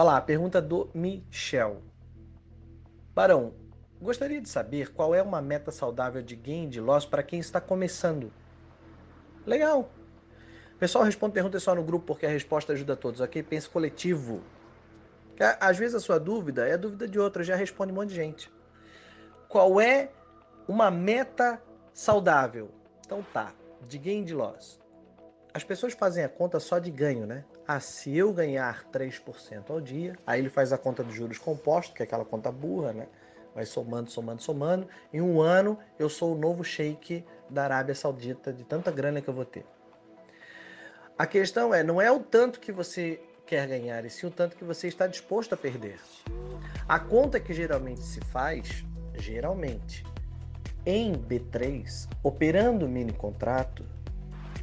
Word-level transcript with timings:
Olha 0.00 0.12
lá, 0.12 0.20
pergunta 0.22 0.62
do 0.62 0.88
Michel. 0.94 1.82
Barão, 3.14 3.52
gostaria 4.00 4.40
de 4.40 4.48
saber 4.48 4.94
qual 4.94 5.14
é 5.14 5.20
uma 5.22 5.42
meta 5.42 5.70
saudável 5.70 6.22
de 6.22 6.34
gain 6.34 6.70
de 6.70 6.80
loss 6.80 7.04
para 7.04 7.22
quem 7.22 7.38
está 7.38 7.60
começando. 7.60 8.32
Legal. 9.44 9.90
Pessoal, 10.78 11.04
responde 11.04 11.34
perguntas 11.34 11.62
só 11.62 11.74
no 11.74 11.84
grupo 11.84 12.06
porque 12.06 12.24
a 12.24 12.30
resposta 12.30 12.72
ajuda 12.72 12.94
a 12.94 12.96
todos, 12.96 13.20
ok? 13.20 13.42
Pense 13.42 13.68
coletivo. 13.68 14.42
Às 15.60 15.76
vezes 15.76 15.96
a 15.96 16.00
sua 16.00 16.18
dúvida 16.18 16.66
é 16.66 16.72
a 16.72 16.78
dúvida 16.78 17.06
de 17.06 17.18
outra, 17.18 17.44
já 17.44 17.54
responde 17.54 17.92
um 17.92 17.96
monte 17.96 18.08
de 18.08 18.14
gente. 18.14 18.50
Qual 19.50 19.78
é 19.78 20.12
uma 20.66 20.90
meta 20.90 21.60
saudável? 21.92 22.70
Então 23.04 23.22
tá, 23.34 23.52
de 23.86 23.98
gain 23.98 24.24
de 24.24 24.32
loss. 24.32 24.80
As 25.52 25.62
pessoas 25.62 25.92
fazem 25.92 26.24
a 26.24 26.28
conta 26.30 26.58
só 26.58 26.78
de 26.78 26.90
ganho, 26.90 27.26
né? 27.26 27.44
Se 27.78 28.16
eu 28.16 28.32
ganhar 28.32 28.84
3% 28.90 29.70
ao 29.70 29.80
dia, 29.80 30.16
aí 30.26 30.40
ele 30.40 30.48
faz 30.48 30.72
a 30.72 30.78
conta 30.78 31.04
dos 31.04 31.14
juros 31.14 31.38
compostos, 31.38 31.94
que 31.94 32.02
é 32.02 32.04
aquela 32.04 32.24
conta 32.24 32.50
burra, 32.50 32.92
né? 32.92 33.06
Vai 33.54 33.66
somando, 33.66 34.10
somando, 34.10 34.42
somando. 34.42 34.88
Em 35.12 35.20
um 35.20 35.40
ano, 35.40 35.78
eu 35.98 36.08
sou 36.08 36.34
o 36.34 36.38
novo 36.38 36.64
sheik 36.64 37.24
da 37.48 37.64
Arábia 37.64 37.94
Saudita, 37.94 38.52
de 38.52 38.64
tanta 38.64 38.90
grana 38.90 39.20
que 39.20 39.28
eu 39.28 39.34
vou 39.34 39.44
ter. 39.44 39.66
A 41.18 41.26
questão 41.26 41.74
é, 41.74 41.82
não 41.82 42.00
é 42.00 42.10
o 42.10 42.20
tanto 42.20 42.58
que 42.58 42.72
você 42.72 43.20
quer 43.44 43.66
ganhar, 43.66 44.04
e 44.04 44.10
sim 44.10 44.26
o 44.26 44.30
tanto 44.30 44.56
que 44.56 44.64
você 44.64 44.88
está 44.88 45.06
disposto 45.06 45.52
a 45.52 45.56
perder. 45.56 45.98
A 46.88 46.98
conta 46.98 47.38
que 47.38 47.52
geralmente 47.52 48.00
se 48.00 48.20
faz, 48.20 48.84
geralmente, 49.14 50.04
em 50.86 51.12
B3, 51.12 52.08
operando 52.22 52.88
mini 52.88 53.12
contrato, 53.12 53.84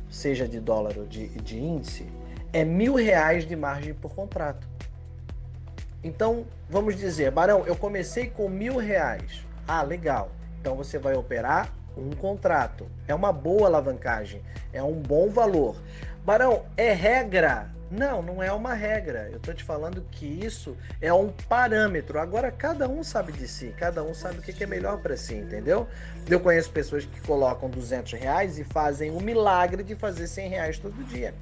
seja 0.10 0.48
de 0.48 0.60
dólar 0.60 0.98
ou 0.98 1.06
de, 1.06 1.28
de 1.28 1.60
índice, 1.60 2.08
é 2.54 2.64
mil 2.64 2.96
reais 2.96 3.46
de 3.46 3.56
margem 3.56 3.94
por 3.94 4.14
contrato. 4.14 4.68
Então, 6.04 6.46
vamos 6.70 6.96
dizer, 6.96 7.32
Barão, 7.32 7.66
eu 7.66 7.76
comecei 7.76 8.28
com 8.28 8.48
mil 8.48 8.78
reais. 8.78 9.46
Ah, 9.68 9.82
legal. 9.82 10.32
Então 10.62 10.76
você 10.76 10.98
vai 10.98 11.16
operar 11.16 11.74
um 11.98 12.12
contrato. 12.12 12.88
É 13.08 13.16
uma 13.16 13.34
boa 13.34 13.68
alavancagem, 13.68 14.42
é 14.72 14.82
um 14.82 14.94
bom 14.94 15.30
valor. 15.30 15.76
Barão, 16.24 16.66
é 16.76 16.94
regra? 16.94 17.70
Não, 17.90 18.22
não 18.22 18.44
é 18.44 18.52
uma 18.52 18.74
regra. 18.74 19.30
Eu 19.32 19.38
estou 19.38 19.54
te 19.54 19.64
falando 19.64 20.02
que 20.12 20.26
isso 20.26 20.76
é 21.02 21.14
um 21.14 21.30
parâmetro. 21.48 22.20
Agora, 22.20 22.52
cada 22.52 22.88
um 22.88 23.02
sabe 23.02 23.32
de 23.32 23.48
si, 23.48 23.74
cada 23.78 24.04
um 24.04 24.14
sabe 24.14 24.40
o 24.40 24.42
que 24.42 24.62
é 24.62 24.68
melhor 24.68 25.00
para 25.00 25.16
si, 25.16 25.36
entendeu? 25.36 25.88
Eu 26.30 26.40
conheço 26.42 26.70
pessoas 26.70 27.06
que 27.06 27.22
colocam 27.22 27.70
200 27.70 28.14
reais 28.14 28.60
e 28.60 28.66
fazem 28.66 29.12
o 29.12 29.22
milagre 29.22 29.84
de 29.84 29.96
fazer 29.96 30.28
100 30.28 30.50
reais 30.50 30.80
todo 30.80 31.02
dia. 31.06 31.34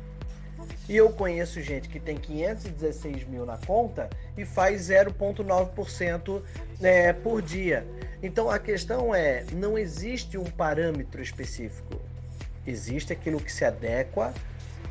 E 0.88 0.96
eu 0.96 1.10
conheço 1.10 1.62
gente 1.62 1.90
que 1.90 2.00
tem 2.00 2.18
516 2.18 3.26
mil 3.28 3.46
na 3.46 3.58
conta 3.58 4.10
e 4.38 4.46
faz 4.46 4.90
0,9% 4.90 6.42
é, 6.82 7.12
por 7.12 7.42
dia. 7.42 7.86
Então 8.22 8.50
a 8.50 8.60
questão 8.60 9.14
é: 9.14 9.44
não 9.54 9.78
existe 9.78 10.38
um 10.38 10.44
parâmetro 10.44 11.22
específico. 11.22 12.00
Existe 12.66 13.14
aquilo 13.14 13.40
que 13.40 13.52
se 13.52 13.66
adequa 13.66 14.34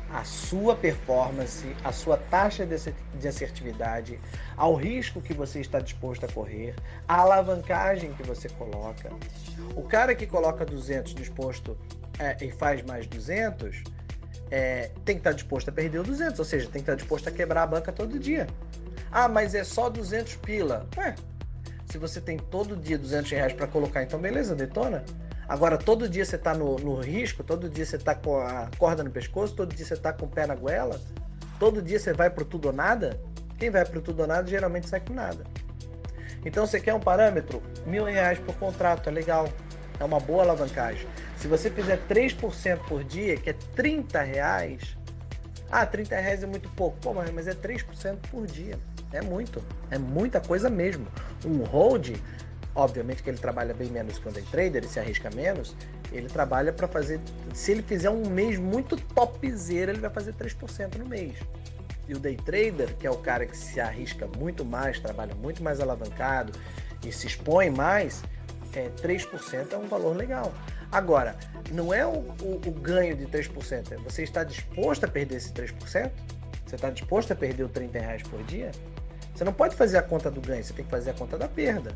à 0.09 0.23
sua 0.23 0.75
performance, 0.75 1.65
à 1.83 1.91
sua 1.91 2.15
taxa 2.17 2.65
de 2.65 3.27
assertividade, 3.27 4.19
ao 4.55 4.75
risco 4.75 5.21
que 5.21 5.33
você 5.33 5.59
está 5.59 5.79
disposto 5.79 6.25
a 6.25 6.31
correr, 6.31 6.75
à 7.07 7.21
alavancagem 7.21 8.13
que 8.13 8.23
você 8.23 8.47
coloca. 8.49 9.11
O 9.75 9.83
cara 9.83 10.15
que 10.15 10.25
coloca 10.25 10.65
200 10.65 11.13
disposto 11.13 11.77
é, 12.19 12.37
e 12.45 12.51
faz 12.51 12.81
mais 12.83 13.07
200 13.07 13.83
é, 14.55 14.89
tem 15.03 15.17
que 15.17 15.19
estar 15.19 15.33
disposto 15.33 15.67
a 15.67 15.71
perder 15.73 15.99
o 15.99 16.03
200, 16.03 16.39
ou 16.39 16.45
seja, 16.45 16.63
tem 16.67 16.81
que 16.81 16.89
estar 16.89 16.95
disposto 16.95 17.27
a 17.27 17.31
quebrar 17.31 17.63
a 17.63 17.67
banca 17.67 17.91
todo 17.91 18.17
dia. 18.17 18.47
Ah, 19.11 19.27
mas 19.27 19.53
é 19.53 19.65
só 19.65 19.89
200 19.89 20.37
pila. 20.37 20.87
Ué, 20.95 21.13
se 21.85 21.97
você 21.97 22.21
tem 22.21 22.37
todo 22.37 22.77
dia 22.77 22.97
200 22.97 23.29
reais 23.31 23.51
para 23.51 23.67
colocar, 23.67 24.01
então 24.01 24.17
beleza, 24.17 24.55
detona. 24.55 25.03
Agora, 25.45 25.77
todo 25.77 26.07
dia 26.07 26.23
você 26.23 26.37
está 26.37 26.53
no, 26.53 26.77
no, 26.77 27.01
risco, 27.01 27.43
todo 27.43 27.69
dia 27.69 27.85
você 27.85 27.97
está 27.97 28.15
com 28.15 28.39
a 28.39 28.69
corda 28.77 29.03
no 29.03 29.11
pescoço, 29.11 29.53
todo 29.53 29.75
dia 29.75 29.85
você 29.85 29.93
está 29.93 30.13
com 30.13 30.25
o 30.25 30.29
pé 30.29 30.47
na 30.47 30.55
goela, 30.55 31.01
todo 31.59 31.81
dia 31.81 31.99
você 31.99 32.13
vai 32.13 32.29
pro 32.29 32.45
tudo 32.45 32.67
ou 32.67 32.73
nada. 32.73 33.19
Quem 33.59 33.69
vai 33.69 33.83
pro 33.83 34.01
tudo 34.01 34.21
ou 34.21 34.27
nada 34.27 34.47
geralmente 34.47 34.87
sai 34.87 35.01
com 35.01 35.13
nada. 35.13 35.43
Então, 36.45 36.65
você 36.65 36.79
quer 36.79 36.93
um 36.93 36.99
parâmetro? 37.01 37.61
Mil 37.85 38.05
reais 38.05 38.39
por 38.39 38.55
contrato, 38.55 39.09
é 39.09 39.11
legal. 39.11 39.49
É 39.99 40.03
uma 40.05 40.19
boa 40.19 40.43
alavancagem. 40.43 41.05
Se 41.45 41.49
você 41.49 41.69
fizer 41.69 41.99
3% 42.09 42.79
por 42.87 43.03
dia, 43.03 43.37
que 43.37 43.51
é 43.51 43.55
30 43.75 44.19
reais, 44.19 44.97
ah, 45.69 45.85
30 45.85 46.15
reais 46.15 46.41
é 46.41 46.47
muito 46.47 46.67
pouco. 46.71 46.97
Pô, 46.97 47.13
mas 47.13 47.47
é 47.47 47.53
3% 47.53 48.17
por 48.31 48.47
dia. 48.47 48.79
É 49.13 49.21
muito. 49.21 49.61
É 49.91 49.99
muita 49.99 50.41
coisa 50.41 50.71
mesmo. 50.71 51.05
Um 51.45 51.63
hold, 51.63 52.15
obviamente 52.73 53.21
que 53.21 53.29
ele 53.29 53.37
trabalha 53.37 53.75
bem 53.75 53.91
menos 53.91 54.17
que 54.17 54.27
um 54.27 54.31
day 54.31 54.43
trader, 54.49 54.77
ele 54.77 54.87
se 54.87 54.99
arrisca 54.99 55.29
menos. 55.35 55.75
Ele 56.11 56.27
trabalha 56.27 56.73
para 56.73 56.87
fazer. 56.87 57.21
Se 57.53 57.73
ele 57.73 57.83
fizer 57.83 58.09
um 58.09 58.27
mês 58.27 58.57
muito 58.57 58.97
topzera, 58.97 59.91
ele 59.91 60.01
vai 60.01 60.09
fazer 60.09 60.33
3% 60.33 60.95
no 60.95 61.05
mês. 61.05 61.35
E 62.07 62.15
o 62.15 62.19
day 62.19 62.37
trader, 62.37 62.95
que 62.95 63.05
é 63.05 63.11
o 63.11 63.17
cara 63.17 63.45
que 63.45 63.55
se 63.55 63.79
arrisca 63.79 64.27
muito 64.35 64.65
mais, 64.65 64.99
trabalha 64.99 65.35
muito 65.35 65.61
mais 65.61 65.79
alavancado 65.79 66.53
e 67.05 67.11
se 67.11 67.27
expõe 67.27 67.69
mais, 67.69 68.23
é, 68.73 68.89
3% 68.89 69.73
é 69.73 69.77
um 69.77 69.87
valor 69.87 70.15
legal. 70.15 70.51
Agora, 70.95 71.35
não 71.73 71.93
é 71.93 72.07
o, 72.07 72.19
o, 72.41 72.61
o 72.67 72.71
ganho 72.71 73.17
de 73.17 73.25
3%, 73.25 73.91
é 73.91 73.97
você 73.97 74.23
está 74.23 74.45
disposto 74.45 75.03
a 75.03 75.09
perder 75.09 75.35
esse 75.35 75.51
3%? 75.51 75.73
Você 76.65 76.75
está 76.75 76.89
disposto 76.89 77.33
a 77.33 77.35
perder 77.35 77.63
o 77.63 77.67
30 77.67 77.99
reais 77.99 78.23
por 78.23 78.41
dia? 78.43 78.71
Você 79.35 79.43
não 79.43 79.51
pode 79.51 79.75
fazer 79.75 79.97
a 79.97 80.01
conta 80.01 80.31
do 80.31 80.39
ganho, 80.39 80.63
você 80.63 80.71
tem 80.71 80.85
que 80.85 80.89
fazer 80.89 81.09
a 81.09 81.13
conta 81.13 81.37
da 81.37 81.49
perda. 81.49 81.93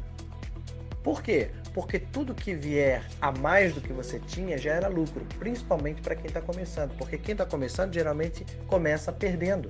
Por 1.01 1.23
quê? 1.23 1.49
Porque 1.73 1.97
tudo 1.97 2.35
que 2.35 2.53
vier 2.53 3.01
a 3.21 3.31
mais 3.31 3.73
do 3.73 3.79
que 3.79 3.93
você 3.93 4.19
tinha 4.19 4.57
já 4.57 4.73
era 4.73 4.89
lucro, 4.89 5.25
principalmente 5.39 6.01
para 6.01 6.13
quem 6.13 6.25
está 6.25 6.41
começando. 6.41 6.91
Porque 6.97 7.17
quem 7.17 7.31
está 7.31 7.45
começando 7.45 7.93
geralmente 7.93 8.45
começa 8.67 9.13
perdendo. 9.13 9.69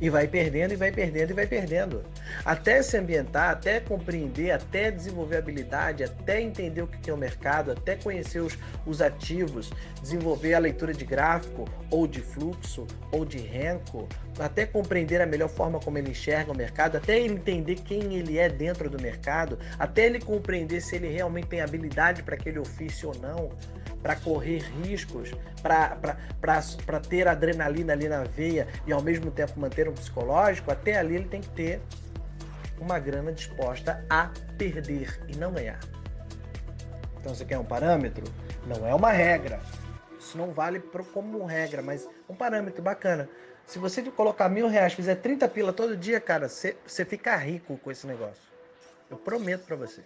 E 0.00 0.08
vai 0.08 0.28
perdendo, 0.28 0.72
e 0.72 0.76
vai 0.76 0.92
perdendo, 0.92 1.30
e 1.30 1.34
vai 1.34 1.46
perdendo. 1.46 2.04
Até 2.44 2.82
se 2.82 2.96
ambientar, 2.96 3.50
até 3.50 3.80
compreender, 3.80 4.52
até 4.52 4.90
desenvolver 4.90 5.38
habilidade, 5.38 6.04
até 6.04 6.40
entender 6.40 6.82
o 6.82 6.86
que 6.86 7.10
é 7.10 7.12
o 7.12 7.16
mercado, 7.16 7.72
até 7.72 7.96
conhecer 7.96 8.40
os, 8.40 8.56
os 8.86 9.02
ativos, 9.02 9.70
desenvolver 10.00 10.54
a 10.54 10.58
leitura 10.58 10.92
de 10.92 11.04
gráfico, 11.04 11.64
ou 11.90 12.06
de 12.06 12.20
fluxo, 12.20 12.86
ou 13.10 13.24
de 13.24 13.38
renco, 13.38 14.08
até 14.38 14.66
compreender 14.66 15.20
a 15.20 15.26
melhor 15.26 15.48
forma 15.48 15.80
como 15.80 15.98
ele 15.98 16.10
enxerga 16.10 16.52
o 16.52 16.56
mercado, 16.56 16.96
até 16.96 17.18
ele 17.18 17.34
entender 17.34 17.76
quem 17.76 18.14
ele 18.14 18.38
é 18.38 18.48
dentro 18.48 18.88
do 18.88 19.00
mercado, 19.00 19.58
até 19.78 20.06
ele 20.06 20.20
compreender 20.20 20.80
se 20.80 20.96
ele 20.96 21.08
realmente 21.08 21.48
tem 21.48 21.60
habilidade 21.60 22.22
para 22.22 22.34
aquele 22.34 22.58
ofício 22.58 23.08
ou 23.08 23.18
não 23.18 23.50
para 24.02 24.16
correr 24.16 24.62
riscos, 24.82 25.32
para 25.60 27.00
ter 27.00 27.26
adrenalina 27.26 27.92
ali 27.92 28.08
na 28.08 28.24
veia 28.24 28.68
e 28.86 28.92
ao 28.92 29.02
mesmo 29.02 29.30
tempo 29.30 29.58
manter 29.58 29.88
um 29.88 29.92
psicológico, 29.92 30.70
até 30.70 30.98
ali 30.98 31.16
ele 31.16 31.28
tem 31.28 31.40
que 31.40 31.50
ter 31.50 31.80
uma 32.80 32.98
grana 32.98 33.32
disposta 33.32 34.04
a 34.08 34.30
perder 34.56 35.20
e 35.28 35.36
não 35.36 35.52
ganhar. 35.52 35.80
Então 37.20 37.34
você 37.34 37.44
quer 37.44 37.58
um 37.58 37.64
parâmetro? 37.64 38.24
Não 38.66 38.86
é 38.86 38.94
uma 38.94 39.10
regra. 39.10 39.60
Isso 40.18 40.36
não 40.36 40.52
vale 40.52 40.80
como 41.12 41.44
regra, 41.44 41.82
mas 41.82 42.08
um 42.28 42.34
parâmetro 42.34 42.82
bacana. 42.82 43.28
Se 43.66 43.78
você 43.78 44.02
colocar 44.02 44.48
mil 44.48 44.68
reais, 44.68 44.94
fizer 44.94 45.16
30 45.16 45.48
pila 45.48 45.72
todo 45.72 45.96
dia, 45.96 46.20
cara, 46.20 46.48
você, 46.48 46.74
fica 47.04 47.36
rico 47.36 47.76
com 47.78 47.90
esse 47.90 48.06
negócio. 48.06 48.42
Eu 49.10 49.16
prometo 49.16 49.64
para 49.66 49.76
você. 49.76 50.02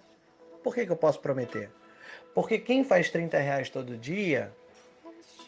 Por 0.62 0.74
que, 0.74 0.84
que 0.86 0.92
eu 0.92 0.97
posso 0.97 1.20
prometer? 1.20 1.70
Porque 2.34 2.59
quem 2.59 2.82
faz 2.82 3.10
30 3.10 3.38
reais 3.38 3.69
todo 3.69 3.97
dia 3.97 4.53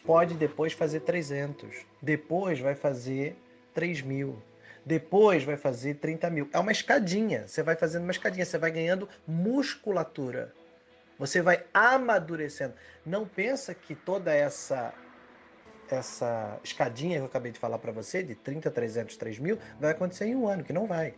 pode 0.05 0.35
depois 0.35 0.73
fazer 0.73 0.99
300, 0.99 1.85
depois 2.01 2.59
vai 2.59 2.75
fazer 2.75 3.35
3 3.73 4.01
mil, 4.01 4.41
depois 4.85 5.43
vai 5.43 5.57
fazer 5.57 5.95
30 5.95 6.29
mil. 6.29 6.49
É 6.53 6.59
uma 6.59 6.71
escadinha, 6.71 7.47
você 7.47 7.63
vai 7.63 7.75
fazendo 7.75 8.03
uma 8.03 8.11
escadinha, 8.11 8.45
você 8.45 8.57
vai 8.57 8.69
ganhando 8.69 9.09
musculatura. 9.27 10.53
Você 11.17 11.41
vai 11.41 11.63
amadurecendo. 11.73 12.73
Não 13.05 13.25
pensa 13.25 13.73
que 13.73 13.95
toda 13.95 14.33
essa 14.33 14.93
essa 15.89 16.59
escadinha 16.63 17.17
que 17.17 17.21
eu 17.21 17.27
acabei 17.27 17.51
de 17.51 17.59
falar 17.59 17.77
para 17.77 17.91
você, 17.91 18.23
de 18.23 18.33
30, 18.33 18.71
300, 18.71 19.15
3 19.17 19.37
mil, 19.37 19.59
vai 19.79 19.91
acontecer 19.91 20.25
em 20.25 20.35
um 20.35 20.47
ano, 20.47 20.63
que 20.63 20.73
não 20.73 20.87
vai. 20.87 21.13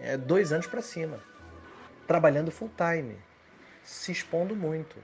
É 0.00 0.16
dois 0.16 0.52
anos 0.52 0.66
para 0.66 0.82
cima. 0.82 1.22
Trabalhando 2.06 2.50
full 2.50 2.70
time 2.76 3.16
se 3.88 4.12
expondo 4.12 4.54
muito, 4.54 4.96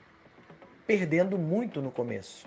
perdendo 0.86 1.38
muito 1.38 1.80
no 1.80 1.90
começo. 1.90 2.46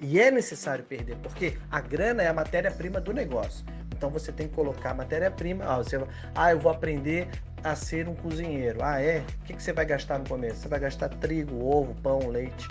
E 0.00 0.18
é 0.18 0.30
necessário 0.30 0.82
perder, 0.82 1.16
porque 1.16 1.58
a 1.70 1.78
grana 1.78 2.22
é 2.22 2.26
a 2.26 2.32
matéria-prima 2.32 3.00
do 3.00 3.12
negócio. 3.12 3.66
Então 3.94 4.08
você 4.08 4.32
tem 4.32 4.48
que 4.48 4.54
colocar 4.54 4.94
matéria-prima. 4.94 5.64
Ah, 5.66 5.76
você, 5.76 6.02
ah, 6.34 6.52
eu 6.52 6.58
vou 6.58 6.72
aprender 6.72 7.28
a 7.62 7.74
ser 7.74 8.08
um 8.08 8.14
cozinheiro. 8.14 8.78
Ah, 8.82 9.02
é? 9.02 9.18
O 9.40 9.44
que, 9.44 9.54
que 9.54 9.62
você 9.62 9.72
vai 9.74 9.84
gastar 9.84 10.18
no 10.18 10.26
começo? 10.26 10.60
Você 10.60 10.68
vai 10.68 10.80
gastar 10.80 11.10
trigo, 11.10 11.62
ovo, 11.62 11.94
pão, 11.96 12.28
leite. 12.28 12.66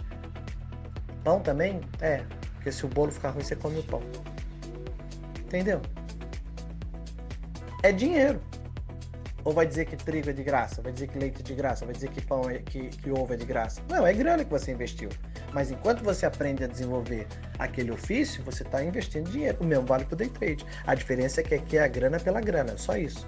Pão 1.24 1.40
também? 1.40 1.82
É, 2.02 2.24
porque 2.56 2.72
se 2.72 2.84
o 2.84 2.90
bolo 2.90 3.12
ficar 3.12 3.30
ruim, 3.30 3.44
você 3.44 3.56
come 3.56 3.78
o 3.80 3.84
pão. 3.84 4.02
Entendeu? 5.40 5.82
é 7.84 7.92
dinheiro. 7.92 8.42
Ou 9.48 9.54
vai 9.54 9.66
dizer 9.66 9.86
que 9.86 9.96
trigo 9.96 10.30
é 10.30 10.34
de 10.34 10.44
graça, 10.44 10.82
vai 10.82 10.92
dizer 10.92 11.08
que 11.08 11.18
leite 11.18 11.40
é 11.40 11.42
de 11.42 11.56
graça, 11.56 11.86
vai 11.86 11.94
dizer 11.94 12.10
que 12.10 12.20
pão 12.20 12.50
é, 12.50 12.58
que, 12.58 12.90
que 12.90 13.10
ovo 13.10 13.34
é 13.34 13.38
de 13.38 13.46
graça. 13.46 13.82
Não, 13.90 14.06
é 14.06 14.12
grana 14.12 14.44
que 14.44 14.52
você 14.52 14.74
investiu. 14.74 15.08
Mas 15.54 15.72
enquanto 15.72 16.04
você 16.04 16.26
aprende 16.26 16.66
a 16.66 16.68
desenvolver 16.68 17.26
aquele 17.58 17.90
ofício, 17.92 18.44
você 18.44 18.64
está 18.64 18.84
investindo 18.84 19.32
dinheiro. 19.32 19.58
O 19.62 19.66
mesmo 19.66 19.86
vale 19.86 20.04
para 20.04 20.16
o 20.16 20.18
day 20.18 20.28
trade. 20.28 20.66
A 20.86 20.94
diferença 20.94 21.40
é 21.40 21.46
que 21.46 21.56
aqui 21.56 21.78
é 21.78 21.84
a 21.86 21.88
grana 21.88 22.20
pela 22.20 22.42
grana, 22.42 22.78
só 22.78 22.98
isso. 22.98 23.26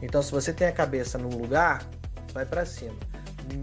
Então, 0.00 0.22
se 0.22 0.30
você 0.30 0.52
tem 0.52 0.68
a 0.68 0.72
cabeça 0.72 1.18
num 1.18 1.36
lugar, 1.36 1.84
vai 2.32 2.46
para 2.46 2.64
cima. 2.64 2.94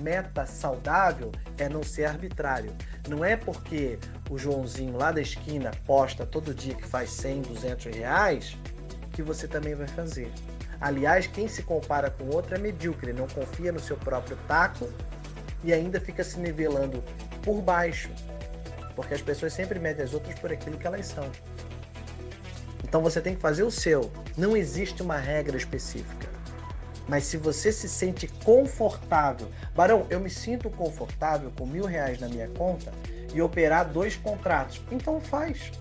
Meta 0.04 0.46
saudável 0.46 1.32
é 1.58 1.70
não 1.70 1.84
ser 1.84 2.04
arbitrário. 2.04 2.76
Não 3.08 3.24
é 3.24 3.38
porque 3.38 3.98
o 4.30 4.38
Joãozinho 4.38 4.98
lá 4.98 5.10
da 5.10 5.22
esquina 5.22 5.72
posta 5.86 6.26
todo 6.26 6.54
dia 6.54 6.76
que 6.76 6.86
faz 6.86 7.12
100, 7.12 7.44
200 7.44 7.96
reais 7.96 8.58
que 9.14 9.24
você 9.24 9.48
também 9.48 9.74
vai 9.74 9.88
fazer. 9.88 10.30
Aliás, 10.80 11.28
quem 11.28 11.48
se 11.48 11.64
compara 11.64 12.10
com 12.10 12.26
outro 12.30 12.56
é 12.56 12.58
medíocre, 12.58 13.14
não 13.14 13.28
confia 13.28 13.72
no 13.72 13.80
seu 13.80 13.98
próprio 13.98 14.38
taco 14.48 14.90
e 15.64 15.74
ainda 15.74 16.00
fica 16.00 16.24
se 16.24 16.40
nivelando 16.40 17.04
por 17.42 17.62
baixo, 17.62 18.10
porque 18.96 19.14
as 19.14 19.22
pessoas 19.22 19.54
sempre 19.54 19.80
medem 19.80 20.04
as 20.04 20.14
outras 20.14 20.38
por 20.40 20.52
aquilo 20.52 20.78
que 20.78 20.86
elas 20.86 21.08
são. 21.08 21.30
Então 22.84 23.02
você 23.02 23.20
tem 23.20 23.36
que 23.36 23.42
fazer 23.42 23.64
o 23.64 23.72
seu. 23.72 24.12
Não 24.38 24.56
existe 24.56 25.02
uma 25.02 25.18
regra 25.18 25.58
específica. 25.58 26.30
Mas 27.08 27.26
se 27.26 27.38
você 27.38 27.72
se 27.72 27.88
sente 27.88 28.28
confortável, 28.44 29.48
Barão, 29.76 30.08
eu 30.10 30.20
me 30.20 30.30
sinto 30.30 30.70
confortável 30.70 31.52
com 31.58 31.66
mil 31.66 31.86
reais 31.86 32.20
na 32.20 32.28
minha 32.28 32.48
conta 32.50 32.92
e 33.34 33.42
operar 33.42 33.90
dois 33.90 34.16
contratos. 34.16 34.82
Então 34.92 35.20
faz. 35.20 35.72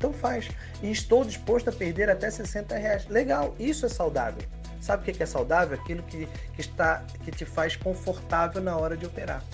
Então 0.00 0.14
faz. 0.14 0.48
E 0.82 0.90
estou 0.90 1.26
disposto 1.26 1.68
a 1.68 1.72
perder 1.72 2.08
até 2.08 2.30
60 2.30 2.74
reais. 2.74 3.06
Legal, 3.06 3.54
isso 3.58 3.84
é 3.84 3.88
saudável. 3.90 4.42
Sabe 4.80 5.02
o 5.02 5.14
que 5.14 5.22
é 5.22 5.26
saudável? 5.26 5.78
Aquilo 5.78 6.02
que, 6.04 6.26
que, 6.54 6.60
está, 6.60 7.04
que 7.22 7.30
te 7.30 7.44
faz 7.44 7.76
confortável 7.76 8.62
na 8.62 8.74
hora 8.78 8.96
de 8.96 9.04
operar. 9.04 9.44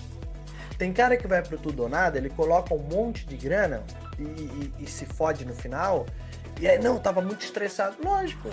Tem 0.78 0.92
cara 0.92 1.16
que 1.16 1.26
vai 1.26 1.42
pro 1.42 1.58
tudo 1.58 1.82
ou 1.82 1.88
nada, 1.88 2.16
ele 2.16 2.30
coloca 2.30 2.72
um 2.72 2.78
monte 2.78 3.26
de 3.26 3.36
grana 3.36 3.82
e, 4.20 4.22
e, 4.22 4.72
e 4.84 4.86
se 4.86 5.04
fode 5.04 5.44
no 5.44 5.52
final. 5.52 6.06
E 6.60 6.68
aí, 6.68 6.78
não, 6.78 6.96
tava 6.96 7.20
muito 7.20 7.44
estressado. 7.44 7.96
Lógico. 8.04 8.48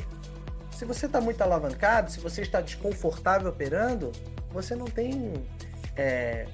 Se 0.72 0.86
você 0.86 1.06
está 1.06 1.22
muito 1.22 1.40
alavancado, 1.44 2.12
se 2.12 2.20
você 2.20 2.42
está 2.42 2.60
desconfortável 2.60 3.50
operando, 3.50 4.12
você 4.50 4.76
não 4.76 4.86
tem 4.86 5.34
é, 5.96 6.48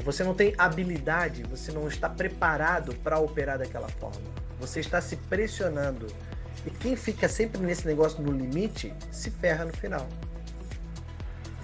você 0.00 0.24
não 0.24 0.34
tem 0.34 0.54
habilidade, 0.58 1.42
você 1.44 1.70
não 1.70 1.86
está 1.86 2.08
preparado 2.08 2.94
para 2.96 3.18
operar 3.18 3.58
daquela 3.58 3.88
forma. 3.88 4.22
Você 4.58 4.80
está 4.80 5.00
se 5.00 5.16
pressionando. 5.16 6.06
E 6.66 6.70
quem 6.70 6.96
fica 6.96 7.28
sempre 7.28 7.60
nesse 7.60 7.86
negócio 7.86 8.22
no 8.22 8.32
limite 8.32 8.94
se 9.10 9.30
ferra 9.30 9.64
no 9.64 9.72
final. 9.76 10.08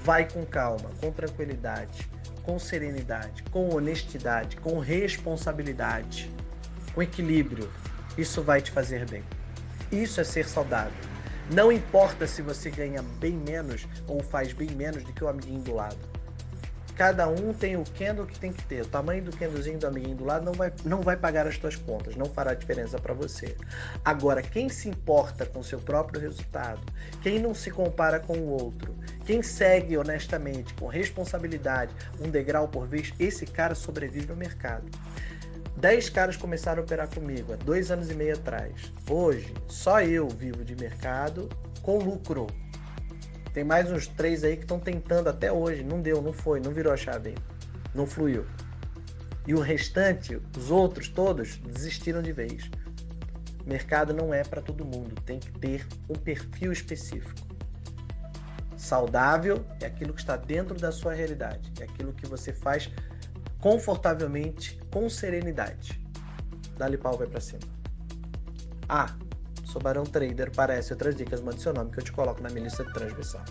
Vai 0.04 0.28
com 0.28 0.44
calma, 0.44 0.90
com 1.00 1.10
tranquilidade, 1.10 2.08
com 2.42 2.58
serenidade, 2.58 3.42
com 3.44 3.75
honestidade, 3.75 4.56
com 4.56 4.78
responsabilidade, 4.78 6.31
com 6.94 7.02
equilíbrio. 7.02 7.70
Isso 8.16 8.42
vai 8.42 8.60
te 8.60 8.70
fazer 8.70 9.08
bem. 9.08 9.22
Isso 9.90 10.20
é 10.20 10.24
ser 10.24 10.46
saudável. 10.46 10.92
Não 11.50 11.72
importa 11.72 12.26
se 12.26 12.42
você 12.42 12.70
ganha 12.70 13.02
bem 13.02 13.32
menos 13.32 13.86
ou 14.06 14.22
faz 14.22 14.52
bem 14.52 14.70
menos 14.70 15.02
do 15.02 15.12
que 15.12 15.24
o 15.24 15.28
amiguinho 15.28 15.60
do 15.60 15.74
lado 15.74 16.18
cada 16.98 17.28
um 17.28 17.54
tem 17.54 17.76
o 17.76 17.84
candle 17.96 18.26
que 18.26 18.36
tem 18.40 18.52
que 18.52 18.64
ter. 18.64 18.82
O 18.82 18.86
tamanho 18.86 19.22
do 19.22 19.30
candlezinho 19.34 19.78
do 19.78 19.86
amiguinho 19.86 20.16
do 20.16 20.24
lado 20.24 20.44
não 20.44 20.52
vai, 20.52 20.72
não 20.84 21.00
vai 21.00 21.16
pagar 21.16 21.46
as 21.46 21.56
tuas 21.56 21.76
contas, 21.76 22.16
não 22.16 22.26
fará 22.26 22.54
diferença 22.54 22.98
para 22.98 23.14
você. 23.14 23.56
Agora, 24.04 24.42
quem 24.42 24.68
se 24.68 24.88
importa 24.88 25.46
com 25.46 25.60
o 25.60 25.64
seu 25.64 25.78
próprio 25.78 26.20
resultado, 26.20 26.80
quem 27.22 27.38
não 27.38 27.54
se 27.54 27.70
compara 27.70 28.18
com 28.18 28.36
o 28.36 28.48
outro, 28.48 28.96
quem 29.24 29.44
segue 29.44 29.96
honestamente, 29.96 30.74
com 30.74 30.88
responsabilidade, 30.88 31.94
um 32.20 32.28
degrau 32.28 32.66
por 32.66 32.84
vez, 32.84 33.14
esse 33.16 33.46
cara 33.46 33.76
sobrevive 33.76 34.26
no 34.26 34.36
mercado. 34.36 34.90
Dez 35.76 36.10
caras 36.10 36.36
começaram 36.36 36.82
a 36.82 36.84
operar 36.84 37.08
comigo 37.08 37.52
há 37.52 37.56
dois 37.56 37.92
anos 37.92 38.10
e 38.10 38.14
meio 38.14 38.34
atrás. 38.34 38.92
Hoje, 39.08 39.54
só 39.68 40.02
eu 40.02 40.28
vivo 40.28 40.64
de 40.64 40.74
mercado 40.74 41.48
com 41.80 41.98
lucro. 41.98 42.48
Tem 43.58 43.64
mais 43.64 43.90
uns 43.90 44.06
três 44.06 44.44
aí 44.44 44.56
que 44.56 44.62
estão 44.62 44.78
tentando 44.78 45.28
até 45.28 45.50
hoje. 45.50 45.82
Não 45.82 46.00
deu, 46.00 46.22
não 46.22 46.32
foi, 46.32 46.60
não 46.60 46.70
virou 46.70 46.93
a 46.93 46.96
chave. 46.96 47.34
Não 47.93 48.06
fluiu. 48.06 48.46
E 49.49 49.52
o 49.52 49.58
restante, 49.58 50.40
os 50.56 50.70
outros 50.70 51.08
todos, 51.08 51.56
desistiram 51.56 52.22
de 52.22 52.31
vez. 52.31 52.70
Mercado 53.66 54.14
não 54.14 54.32
é 54.32 54.44
para 54.44 54.62
todo 54.62 54.84
mundo, 54.84 55.20
tem 55.22 55.40
que 55.40 55.50
ter 55.58 55.84
um 56.08 56.14
perfil 56.14 56.70
específico. 56.70 57.49
Saudável 58.76 59.66
é 59.81 59.87
aquilo 59.87 60.14
que 60.14 60.20
está 60.20 60.37
dentro 60.37 60.76
da 60.76 60.93
sua 60.93 61.12
realidade, 61.12 61.72
é 61.81 61.82
aquilo 61.82 62.12
que 62.12 62.28
você 62.28 62.52
faz 62.52 62.88
confortavelmente, 63.58 64.78
com 64.93 65.10
serenidade. 65.10 66.00
Dá-lhe 66.76 66.96
pau, 66.96 67.19
vai 67.19 67.26
para 67.26 67.40
cima. 67.40 67.62
Ah, 68.88 69.16
Sou 69.70 69.82
Barão 69.82 70.05
Trader, 70.05 70.50
parece 70.50 70.94
outras 70.94 71.15
dicas, 71.15 71.43
mande 71.43 71.61
seu 71.61 71.75
nome 71.75 71.91
que 71.91 72.00
eu 72.00 72.05
te 72.05 72.11
coloco 72.11 72.43
na 72.43 72.49
minha 72.49 72.65
lista 72.65 72.82
de 72.82 72.93
transmissão. 72.93 73.43